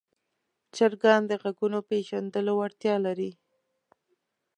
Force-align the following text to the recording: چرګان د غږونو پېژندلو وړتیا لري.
چرګان 0.75 1.21
د 1.27 1.31
غږونو 1.41 1.79
پېژندلو 1.89 2.51
وړتیا 2.59 2.95
لري. 3.05 3.31